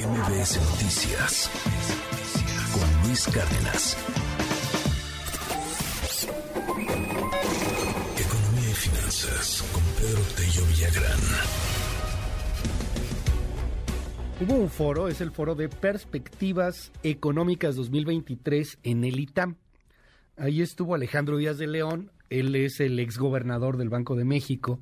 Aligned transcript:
MBS 0.00 0.56
Noticias 0.70 1.50
con 2.72 3.06
Luis 3.06 3.26
Cárdenas. 3.26 3.98
Economía 8.18 8.70
y 8.70 8.74
finanzas 8.74 9.62
con 9.70 9.82
Pedro 9.98 10.22
Tello 10.36 10.66
Villagrán. 10.68 11.20
Hubo 14.40 14.54
un 14.54 14.70
foro, 14.70 15.08
es 15.08 15.20
el 15.20 15.32
foro 15.32 15.54
de 15.54 15.68
Perspectivas 15.68 16.92
Económicas 17.02 17.76
2023 17.76 18.78
en 18.82 19.04
el 19.04 19.20
ITAM. 19.20 19.56
Ahí 20.38 20.62
estuvo 20.62 20.94
Alejandro 20.94 21.36
Díaz 21.36 21.58
de 21.58 21.66
León, 21.66 22.10
él 22.30 22.56
es 22.56 22.80
el 22.80 22.98
exgobernador 23.00 23.76
del 23.76 23.90
Banco 23.90 24.16
de 24.16 24.24
México. 24.24 24.80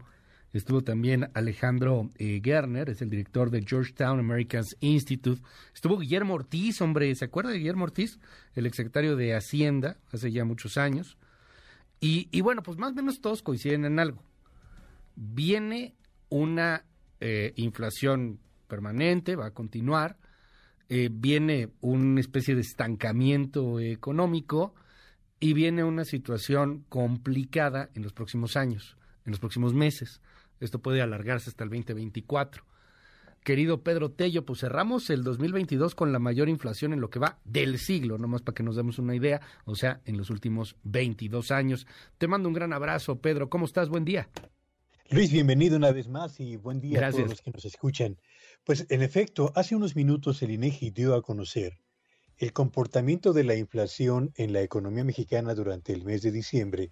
Estuvo 0.53 0.83
también 0.83 1.31
Alejandro 1.35 2.11
eh, 2.17 2.41
Gerner, 2.43 2.89
es 2.89 3.03
el 3.03 3.11
director 3.11 3.51
de 3.51 3.63
Georgetown 3.63 4.19
Americans 4.19 4.77
Institute. 4.81 5.43
Estuvo 5.75 5.99
Guillermo 5.99 6.35
Ortiz, 6.35 6.81
hombre, 6.81 7.15
¿se 7.15 7.27
acuerda 7.27 7.51
de 7.51 7.59
Guillermo 7.59 7.85
Ortiz? 7.85 8.19
El 8.55 8.67
exsecretario 8.67 9.17
de 9.17 9.35
Hacienda, 9.35 9.99
hace 10.11 10.33
ya 10.33 10.45
muchos 10.45 10.79
años. 10.79 11.19
Y, 12.01 12.29
y 12.31 12.41
bueno, 12.41 12.63
pues 12.63 12.79
más 12.79 12.93
o 12.93 12.95
menos 12.95 13.21
todos 13.21 13.43
coinciden 13.43 13.85
en 13.85 13.99
algo. 13.99 14.23
Viene 15.17 15.95
una 16.31 16.85
eh, 17.21 17.53
inflación 17.57 18.39
permanente, 18.69 19.37
va 19.37 19.47
a 19.47 19.51
continuar. 19.55 20.17
Eh, 20.89 21.11
viene 21.13 21.71
una 21.81 22.21
especie 22.21 22.55
de 22.55 22.63
estancamiento 22.63 23.81
económico 23.81 24.75
y 25.41 25.53
viene 25.53 25.85
una 25.85 26.05
situación 26.05 26.85
complicada 26.89 27.91
en 27.95 28.03
los 28.03 28.13
próximos 28.13 28.57
años, 28.57 28.97
en 29.27 29.33
los 29.33 29.41
próximos 29.41 29.75
meses. 29.75 30.21
Esto 30.61 30.81
puede 30.81 31.03
alargarse 31.03 31.51
hasta 31.51 31.65
el 31.65 31.71
2024. 31.71 32.65
Querido 33.45 33.83
Pedro 33.83 34.11
Tello, 34.11 34.45
pues 34.45 34.61
cerramos 34.61 35.09
el 35.11 35.25
2022 35.25 35.95
con 35.95 36.13
la 36.13 36.19
mayor 36.19 36.49
inflación 36.49 36.93
en 36.93 37.01
lo 37.01 37.09
que 37.09 37.19
va 37.19 37.39
del 37.45 37.79
siglo, 37.79 38.19
nomás 38.19 38.43
para 38.43 38.55
que 38.55 38.63
nos 38.63 38.77
demos 38.77 38.99
una 38.99 39.15
idea, 39.15 39.41
o 39.65 39.75
sea, 39.75 40.01
en 40.05 40.19
los 40.19 40.29
últimos 40.31 40.77
22 40.83 41.51
años. 41.51 41.87
Te 42.19 42.29
mando 42.29 42.49
un 42.49 42.55
gran 42.55 42.73
abrazo, 42.73 43.21
Pedro. 43.21 43.49
¿Cómo 43.49 43.65
estás? 43.65 43.89
Buen 43.89 44.05
día. 44.05 44.29
Luis, 45.11 45.33
bienvenido 45.33 45.77
una 45.77 45.93
vez 45.93 46.09
más 46.09 46.39
y 46.41 46.57
buen 46.57 46.81
día 46.81 47.07
a 47.07 47.11
todos 47.11 47.31
los 47.31 47.41
que 47.41 47.51
nos 47.51 47.65
escuchan. 47.65 48.19
Pues 48.65 48.85
en 48.91 49.01
efecto, 49.01 49.53
hace 49.55 49.75
unos 49.75 49.97
minutos 49.97 50.43
el 50.43 50.51
INEGI 50.51 50.91
dio 50.91 51.15
a 51.15 51.23
conocer 51.23 51.79
el 52.37 52.53
comportamiento 52.53 53.33
de 53.33 53.45
la 53.45 53.55
inflación 53.55 54.33
en 54.37 54.53
la 54.53 54.61
economía 54.61 55.05
mexicana 55.05 55.55
durante 55.55 55.95
el 55.95 56.05
mes 56.05 56.21
de 56.23 56.31
diciembre 56.31 56.91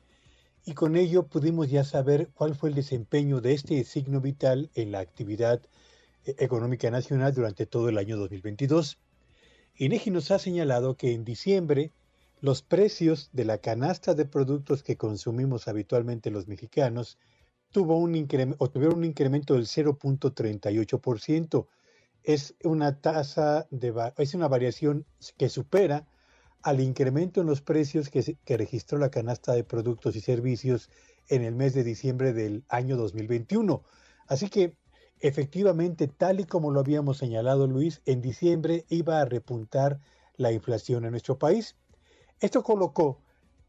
y 0.66 0.74
con 0.74 0.96
ello 0.96 1.28
pudimos 1.28 1.70
ya 1.70 1.84
saber 1.84 2.28
cuál 2.34 2.56
fue 2.56 2.70
el 2.70 2.74
desempeño 2.74 3.40
de 3.40 3.54
este 3.54 3.84
signo 3.84 4.20
vital 4.20 4.68
en 4.74 4.90
la 4.90 4.98
actividad 4.98 5.62
eh, 6.24 6.34
económica 6.38 6.90
nacional 6.90 7.32
durante 7.32 7.66
todo 7.66 7.88
el 7.88 7.98
año 7.98 8.16
2022. 8.16 8.98
INEGI 9.76 10.10
nos 10.10 10.32
ha 10.32 10.40
señalado 10.40 10.96
que 10.96 11.12
en 11.12 11.24
diciembre 11.24 11.92
los 12.40 12.62
precios 12.62 13.30
de 13.32 13.44
la 13.44 13.58
canasta 13.58 14.14
de 14.14 14.24
productos 14.24 14.82
que 14.82 14.96
consumimos 14.96 15.68
habitualmente 15.68 16.32
los 16.32 16.48
mexicanos 16.48 17.16
tuvo 17.70 17.98
un 17.98 18.16
incremento, 18.16 18.68
tuvieron 18.68 18.98
un 18.98 19.04
incremento 19.04 19.54
del 19.54 19.66
0.38%. 19.66 21.68
Es 22.24 22.56
una 22.64 23.00
tasa 23.00 23.68
de 23.70 24.12
es 24.18 24.34
una 24.34 24.48
variación 24.48 25.06
que 25.38 25.48
supera 25.48 26.08
al 26.66 26.80
incremento 26.80 27.40
en 27.40 27.46
los 27.46 27.62
precios 27.62 28.10
que, 28.10 28.56
registró 28.56 28.98
la 28.98 29.08
canasta 29.08 29.52
de 29.52 29.62
productos 29.62 30.16
y 30.16 30.20
servicios 30.20 30.90
en 31.28 31.44
el 31.44 31.54
mes 31.54 31.74
de 31.74 31.84
diciembre 31.84 32.32
del 32.32 32.64
año 32.68 32.96
2021. 32.96 33.84
Así 34.26 34.48
que 34.48 34.76
efectivamente, 35.20 36.08
tal 36.08 36.40
y 36.40 36.44
como 36.44 36.72
lo 36.72 36.80
habíamos 36.80 37.18
señalado 37.18 37.68
Luis, 37.68 38.02
en 38.04 38.20
diciembre 38.20 38.84
iba 38.88 39.20
a 39.20 39.24
repuntar 39.24 40.00
la 40.36 40.50
inflación 40.50 41.04
en 41.04 41.12
nuestro 41.12 41.38
país. 41.38 41.76
Esto 42.40 42.64
colocó 42.64 43.20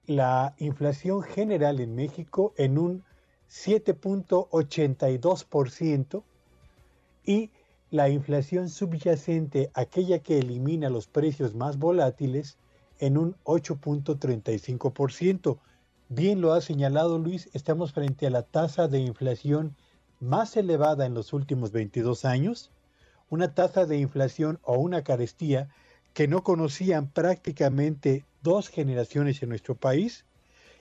la 0.07 0.55
inflación 0.57 1.21
general 1.21 1.79
en 1.79 1.93
México 1.93 2.55
en 2.57 2.79
un 2.79 3.03
7.82% 3.47 6.23
y 7.23 7.51
la 7.91 8.09
inflación 8.09 8.69
subyacente, 8.69 9.69
aquella 9.75 10.17
que 10.17 10.39
elimina 10.39 10.89
los 10.89 11.05
precios 11.05 11.53
más 11.53 11.77
volátiles, 11.77 12.57
en 12.99 13.17
un 13.17 13.35
8.35%. 13.43 15.59
Bien 16.09 16.41
lo 16.41 16.53
ha 16.53 16.61
señalado 16.61 17.19
Luis, 17.19 17.49
estamos 17.53 17.91
frente 17.91 18.27
a 18.27 18.29
la 18.29 18.43
tasa 18.43 18.87
de 18.87 18.99
inflación 18.99 19.75
más 20.19 20.57
elevada 20.57 21.05
en 21.05 21.13
los 21.13 21.33
últimos 21.33 21.71
22 21.71 22.25
años, 22.25 22.71
una 23.29 23.53
tasa 23.53 23.85
de 23.85 23.97
inflación 23.97 24.59
o 24.63 24.77
una 24.77 25.03
carestía 25.03 25.69
que 26.13 26.27
no 26.27 26.43
conocían 26.43 27.11
prácticamente 27.11 28.25
dos 28.41 28.69
generaciones 28.69 29.43
en 29.43 29.49
nuestro 29.49 29.75
país 29.75 30.25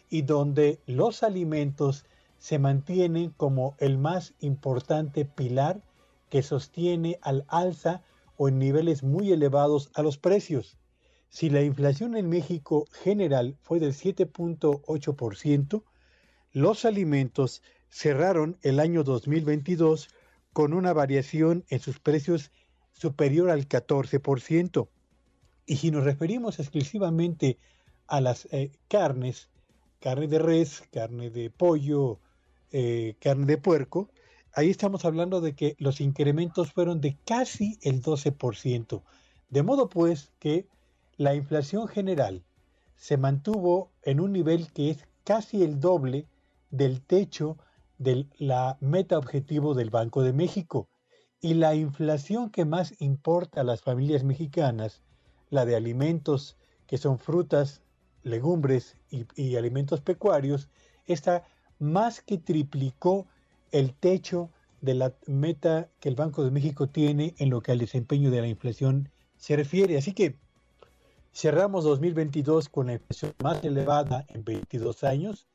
y 0.09 0.23
donde 0.23 0.81
los 0.87 1.23
alimentos 1.23 2.07
se 2.39 2.59
mantienen 2.59 3.31
como 3.37 3.75
el 3.79 3.99
más 3.99 4.35
importante 4.41 5.25
pilar 5.25 5.83
que 6.31 6.43
sostiene 6.43 7.19
al 7.23 7.45
alza 7.49 8.03
o 8.37 8.49
en 8.49 8.59
niveles 8.59 9.03
muy 9.03 9.33
elevados 9.33 9.91
a 9.95 10.03
los 10.03 10.19
precios. 10.19 10.77
Si 11.29 11.51
la 11.51 11.63
inflación 11.63 12.17
en 12.17 12.29
México 12.29 12.87
general 13.03 13.57
fue 13.63 13.81
del 13.81 13.93
7.8%, 13.93 15.83
los 16.53 16.85
alimentos 16.85 17.63
cerraron 17.91 18.59
el 18.63 18.81
año 18.81 19.05
2022 19.05 20.09
con 20.53 20.73
una 20.73 20.93
variación 20.93 21.65
en 21.69 21.81
sus 21.81 22.01
precios 22.01 22.51
superior 22.93 23.51
al 23.51 23.69
14%. 23.69 24.89
Y 25.67 25.77
si 25.77 25.91
nos 25.91 26.05
referimos 26.05 26.59
exclusivamente 26.59 27.59
a 28.07 28.21
las 28.21 28.49
eh, 28.53 28.71
carnes, 28.89 29.51
carne 30.01 30.29
de 30.29 30.39
res, 30.39 30.83
carne 30.93 31.31
de 31.31 31.51
pollo, 31.51 32.21
eh, 32.73 33.17
carne 33.21 33.47
de 33.47 33.59
puerco, 33.59 34.09
ahí 34.53 34.71
estamos 34.71 35.05
hablando 35.05 35.41
de 35.41 35.55
que 35.55 35.77
los 35.79 36.01
incrementos 36.01 36.73
fueron 36.73 37.01
de 37.01 37.17
casi 37.25 37.79
el 37.83 38.03
12%. 38.03 39.03
De 39.51 39.63
modo 39.63 39.89
pues 39.89 40.33
que 40.39 40.67
la 41.17 41.35
inflación 41.35 41.89
general 41.89 42.45
se 42.97 43.17
mantuvo 43.17 43.91
en 44.03 44.21
un 44.21 44.33
nivel 44.33 44.71
que 44.73 44.91
es 44.91 45.07
casi 45.25 45.63
el 45.63 45.81
doble 45.81 46.27
del 46.71 47.01
techo 47.01 47.57
de 47.99 48.27
la 48.39 48.77
meta 48.81 49.17
objetivo 49.17 49.75
del 49.75 49.91
Banco 49.91 50.23
de 50.23 50.33
México. 50.33 50.89
Y 51.41 51.55
la 51.55 51.75
inflación 51.75 52.51
que 52.51 52.65
más 52.65 53.01
importa 53.01 53.61
a 53.61 53.65
las 53.65 53.83
familias 53.83 54.25
mexicanas, 54.25 55.03
la 55.49 55.65
de 55.65 55.77
alimentos 55.77 56.57
que 56.87 56.99
son 56.99 57.19
frutas, 57.19 57.83
legumbres 58.23 58.97
y, 59.11 59.57
alimentos 59.57 60.01
pecuarios, 60.01 60.69
está 61.07 61.45
más 61.79 62.21
que 62.21 62.39
triplicó 62.39 63.27
el 63.71 63.95
techo 63.95 64.51
de 64.81 64.95
la 64.95 65.15
meta 65.27 65.89
que 66.01 66.09
el 66.09 66.15
Banco 66.15 66.45
de 66.45 66.51
México 66.51 66.89
tiene 66.89 67.35
en 67.39 67.51
lo 67.51 67.61
que 67.61 67.73
al 67.73 67.79
desempeño 67.79 68.31
de 68.31 68.41
la 68.41 68.49
inflación 68.49 69.11
se 69.37 69.57
refiere. 69.57 69.97
Así 69.97 70.13
que 70.13 70.37
Cerramos 71.37 71.85
2022 71.85 72.71
con 72.71 72.87
la 72.87 72.95
inflación 72.95 73.35
más 73.45 73.63
elevada 73.63 74.25
en 74.31 74.43
22 74.43 75.05
años 75.05 75.47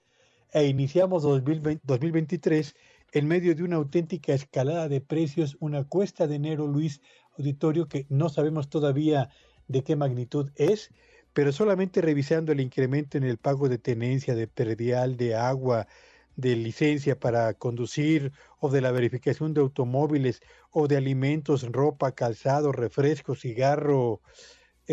e 0.53 0.67
iniciamos 0.67 1.23
2023 1.23 2.75
en 3.13 3.27
medio 3.27 3.55
de 3.55 3.63
una 3.63 3.77
auténtica 3.77 4.31
escalada 4.35 4.87
de 4.87 5.01
precios, 5.01 5.57
una 5.59 5.83
cuesta 5.83 6.27
de 6.27 6.35
enero, 6.35 6.67
Luis 6.67 7.01
Auditorio, 7.35 7.87
que 7.87 8.05
no 8.09 8.29
sabemos 8.29 8.69
todavía 8.69 9.31
de 9.67 9.83
qué 9.83 9.95
magnitud 9.95 10.51
es, 10.55 10.91
pero 11.33 11.51
solamente 11.51 11.99
revisando 11.99 12.51
el 12.51 12.59
incremento 12.59 13.17
en 13.17 13.23
el 13.23 13.39
pago 13.39 13.67
de 13.67 13.79
tenencia, 13.79 14.35
de 14.35 14.45
perdial, 14.45 15.17
de 15.17 15.33
agua, 15.33 15.87
de 16.35 16.57
licencia 16.57 17.19
para 17.19 17.55
conducir 17.55 18.33
o 18.59 18.69
de 18.69 18.81
la 18.81 18.91
verificación 18.91 19.55
de 19.55 19.61
automóviles 19.61 20.41
o 20.69 20.87
de 20.87 20.97
alimentos, 20.97 21.67
ropa, 21.71 22.11
calzado, 22.11 22.71
refresco, 22.71 23.33
cigarro, 23.33 24.21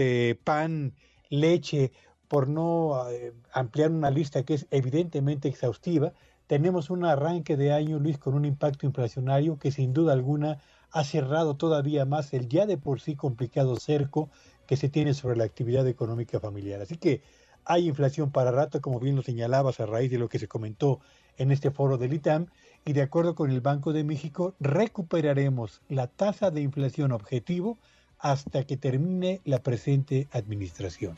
eh, 0.01 0.39
pan, 0.45 0.95
leche, 1.29 1.91
por 2.29 2.47
no 2.49 3.11
eh, 3.11 3.33
ampliar 3.53 3.91
una 3.91 4.11
lista 4.11 4.45
que 4.45 4.55
es 4.55 4.67
evidentemente 4.71 5.49
exhaustiva, 5.49 6.13
tenemos 6.47 6.89
un 6.89 7.05
arranque 7.05 7.57
de 7.57 7.73
año, 7.73 7.99
Luis, 7.99 8.17
con 8.17 8.35
un 8.35 8.45
impacto 8.45 8.87
inflacionario 8.87 9.59
que 9.59 9.73
sin 9.73 9.93
duda 9.93 10.13
alguna 10.13 10.61
ha 10.93 11.03
cerrado 11.03 11.57
todavía 11.57 12.05
más 12.05 12.33
el 12.33 12.49
ya 12.49 12.65
de 12.65 12.79
por 12.79 13.01
sí 13.01 13.17
complicado 13.17 13.75
cerco 13.75 14.31
que 14.69 14.77
se 14.77 14.89
tiene 14.89 15.15
sobre 15.15 15.37
la 15.37 15.45
actividad 15.45 15.87
económica 15.89 16.39
familiar. 16.39 16.81
Así 16.81 16.97
que 16.97 17.23
hay 17.65 17.89
inflación 17.89 18.31
para 18.31 18.53
rato, 18.53 18.81
como 18.81 19.01
bien 19.01 19.17
lo 19.17 19.23
señalabas 19.23 19.81
a 19.81 19.87
raíz 19.87 20.13
de 20.13 20.19
lo 20.19 20.29
que 20.29 20.39
se 20.39 20.47
comentó 20.47 21.01
en 21.39 21.51
este 21.51 21.73
foro 21.73 21.99
del 21.99 22.15
ITAM, 22.15 22.47
y 22.85 22.93
de 22.93 23.03
acuerdo 23.03 23.35
con 23.35 23.51
el 23.51 23.61
Banco 23.61 23.93
de 23.93 24.05
México, 24.05 24.55
recuperaremos 24.61 25.83
la 25.89 26.07
tasa 26.07 26.53
de 26.53 26.61
inflación 26.61 27.11
objetivo 27.11 27.79
hasta 28.19 28.65
que 28.65 28.77
termine 28.77 29.41
la 29.45 29.63
presente 29.63 30.29
administración. 30.33 31.17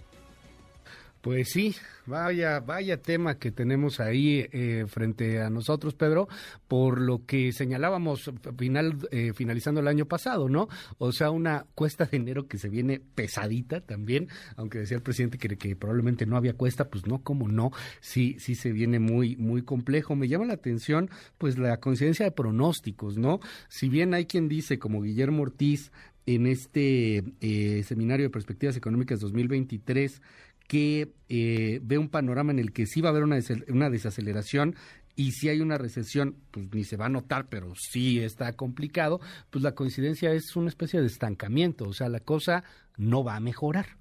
Pues 1.21 1.51
sí, 1.51 1.77
vaya, 2.07 2.61
vaya 2.61 3.03
tema 3.03 3.39
que 3.39 3.51
tenemos 3.53 4.01
ahí 4.01 4.47
eh, 4.53 4.87
frente 4.89 5.43
a 5.43 5.51
nosotros, 5.51 5.95
Pedro, 5.95 6.29
por 6.67 6.99
lo 6.99 7.27
que 7.27 7.53
señalábamos 7.53 8.31
final, 8.57 8.97
eh, 9.11 9.33
finalizando 9.35 9.83
el 9.83 9.89
año 9.89 10.07
pasado, 10.07 10.49
¿no? 10.49 10.69
O 10.97 11.13
sea, 11.13 11.31
una 11.31 11.67
cuesta 11.75 12.07
de 12.07 12.17
enero 12.17 12.49
que 12.49 12.57
se 12.57 12.71
viene 12.71 13.03
pesadita 13.15 13.83
también, 13.83 14.29
aunque 14.57 14.79
decía 14.79 14.97
el 14.97 15.03
presidente 15.03 15.37
que, 15.37 15.77
probablemente 15.77 16.25
no 16.25 16.39
había 16.39 16.55
cuesta, 16.55 16.89
pues 16.89 17.07
no, 17.07 17.23
como 17.23 17.49
no, 17.49 17.71
sí, 18.01 18.37
sí 18.39 18.55
se 18.55 18.73
viene 18.73 18.99
muy, 18.99 19.37
muy 19.37 19.61
complejo. 19.61 20.17
Me 20.17 20.27
llama 20.27 20.47
la 20.47 20.55
atención, 20.55 21.11
pues, 21.37 21.59
la 21.59 21.81
coincidencia 21.81 22.25
de 22.25 22.33
pronósticos, 22.33 23.19
¿no? 23.19 23.41
Si 23.69 23.91
bien 23.91 24.15
hay 24.15 24.25
quien 24.25 24.49
dice, 24.49 24.79
como 24.79 25.03
Guillermo 25.03 25.43
Ortiz, 25.43 25.93
en 26.35 26.47
este 26.47 27.25
eh, 27.41 27.83
seminario 27.83 28.27
de 28.27 28.31
perspectivas 28.31 28.77
económicas 28.77 29.19
2023, 29.21 30.23
que 30.69 31.13
eh, 31.29 31.81
ve 31.83 31.99
un 31.99 32.09
panorama 32.09 32.53
en 32.53 32.61
el 32.61 32.73
que 32.73 32.87
sí 32.87 33.01
va 33.01 33.09
a 33.09 33.11
haber 33.11 33.25
una, 33.25 33.41
una 33.69 33.91
desaceleración 33.91 34.77
y 35.17 35.33
si 35.33 35.49
hay 35.49 35.61
una 35.61 35.77
recesión, 35.77 36.37
pues 36.53 36.73
ni 36.73 36.85
se 36.85 36.97
va 36.97 37.07
a 37.07 37.09
notar, 37.09 37.49
pero 37.49 37.75
sí 37.75 38.21
está 38.21 38.53
complicado, 38.53 39.21
pues 39.51 39.65
la 39.65 39.75
coincidencia 39.75 40.33
es 40.33 40.55
una 40.55 40.69
especie 40.69 41.01
de 41.01 41.09
estancamiento, 41.09 41.89
o 41.89 41.93
sea, 41.93 42.09
la 42.09 42.21
cosa 42.21 42.63
no 42.97 43.25
va 43.25 43.35
a 43.35 43.41
mejorar. 43.41 43.97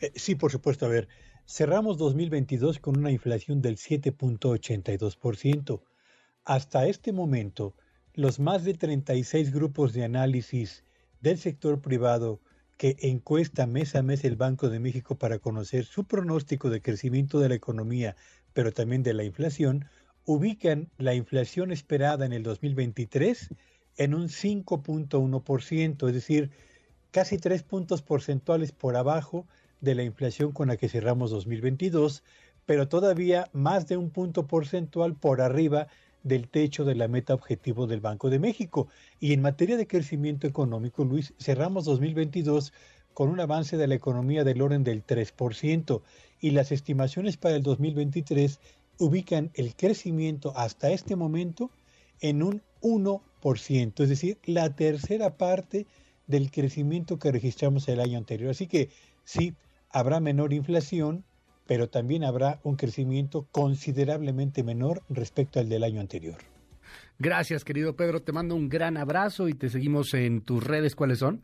Eh, 0.00 0.12
sí, 0.14 0.34
por 0.34 0.50
supuesto, 0.50 0.86
a 0.86 0.88
ver, 0.88 1.08
cerramos 1.46 1.98
2022 1.98 2.78
con 2.78 2.98
una 2.98 3.10
inflación 3.10 3.60
del 3.60 3.76
7.82%. 3.76 5.82
Hasta 6.44 6.86
este 6.86 7.12
momento, 7.12 7.76
los 8.14 8.40
más 8.40 8.64
de 8.64 8.72
36 8.72 9.52
grupos 9.52 9.92
de 9.92 10.04
análisis 10.04 10.84
del 11.22 11.38
sector 11.38 11.80
privado 11.80 12.40
que 12.76 12.96
encuesta 13.00 13.66
mes 13.66 13.94
a 13.94 14.02
mes 14.02 14.24
el 14.24 14.36
Banco 14.36 14.68
de 14.68 14.80
México 14.80 15.14
para 15.16 15.38
conocer 15.38 15.84
su 15.84 16.04
pronóstico 16.04 16.68
de 16.68 16.82
crecimiento 16.82 17.38
de 17.38 17.48
la 17.48 17.54
economía, 17.54 18.16
pero 18.52 18.72
también 18.72 19.02
de 19.02 19.14
la 19.14 19.24
inflación, 19.24 19.86
ubican 20.24 20.90
la 20.98 21.14
inflación 21.14 21.70
esperada 21.72 22.26
en 22.26 22.32
el 22.32 22.42
2023 22.42 23.50
en 23.98 24.14
un 24.14 24.28
5.1%, 24.28 26.08
es 26.08 26.14
decir, 26.14 26.50
casi 27.10 27.38
tres 27.38 27.62
puntos 27.62 28.02
porcentuales 28.02 28.72
por 28.72 28.96
abajo 28.96 29.46
de 29.80 29.94
la 29.94 30.02
inflación 30.02 30.52
con 30.52 30.68
la 30.68 30.76
que 30.76 30.88
cerramos 30.88 31.30
2022, 31.30 32.22
pero 32.66 32.88
todavía 32.88 33.48
más 33.52 33.86
de 33.86 33.96
un 33.96 34.10
punto 34.10 34.46
porcentual 34.46 35.14
por 35.14 35.40
arriba 35.40 35.88
del 36.22 36.48
techo 36.48 36.84
de 36.84 36.94
la 36.94 37.08
meta 37.08 37.34
objetivo 37.34 37.86
del 37.86 38.00
Banco 38.00 38.30
de 38.30 38.38
México. 38.38 38.88
Y 39.20 39.32
en 39.32 39.42
materia 39.42 39.76
de 39.76 39.86
crecimiento 39.86 40.46
económico, 40.46 41.04
Luis, 41.04 41.34
cerramos 41.38 41.84
2022 41.84 42.72
con 43.14 43.28
un 43.28 43.40
avance 43.40 43.76
de 43.76 43.86
la 43.86 43.94
economía 43.94 44.44
del 44.44 44.62
orden 44.62 44.84
del 44.84 45.04
3% 45.06 46.02
y 46.40 46.50
las 46.50 46.72
estimaciones 46.72 47.36
para 47.36 47.56
el 47.56 47.62
2023 47.62 48.58
ubican 48.98 49.50
el 49.54 49.74
crecimiento 49.74 50.52
hasta 50.56 50.90
este 50.90 51.16
momento 51.16 51.70
en 52.20 52.42
un 52.42 52.62
1%, 52.82 54.02
es 54.02 54.08
decir, 54.08 54.38
la 54.44 54.74
tercera 54.74 55.36
parte 55.36 55.86
del 56.26 56.50
crecimiento 56.50 57.18
que 57.18 57.32
registramos 57.32 57.88
el 57.88 58.00
año 58.00 58.18
anterior. 58.18 58.50
Así 58.50 58.66
que 58.66 58.90
sí, 59.24 59.54
habrá 59.90 60.20
menor 60.20 60.52
inflación, 60.52 61.24
pero 61.66 61.88
también 61.88 62.24
habrá 62.24 62.60
un 62.62 62.76
crecimiento 62.76 63.46
considerablemente 63.50 64.62
menor 64.62 65.02
respecto 65.08 65.60
al 65.60 65.68
del 65.68 65.84
año 65.84 66.00
anterior. 66.00 66.36
Gracias, 67.18 67.64
querido 67.64 67.94
Pedro. 67.94 68.22
Te 68.22 68.32
mando 68.32 68.54
un 68.54 68.68
gran 68.68 68.96
abrazo 68.96 69.48
y 69.48 69.54
te 69.54 69.68
seguimos 69.68 70.12
en 70.14 70.40
tus 70.40 70.64
redes. 70.64 70.96
¿Cuáles 70.96 71.20
son? 71.20 71.42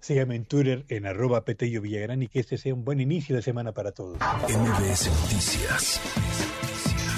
Sígueme 0.00 0.36
en 0.36 0.44
Twitter 0.44 0.84
en 0.88 1.06
arroba 1.06 1.44
Petello 1.44 1.80
Villagrán 1.80 2.22
y 2.22 2.28
que 2.28 2.38
este 2.38 2.58
sea 2.58 2.74
un 2.74 2.84
buen 2.84 3.00
inicio 3.00 3.34
de 3.34 3.42
semana 3.42 3.72
para 3.72 3.92
todos. 3.92 4.18
MBS 4.18 5.10
Noticias 5.22 6.00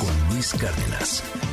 con 0.00 0.34
Luis 0.34 0.52
Cárdenas. 0.54 1.51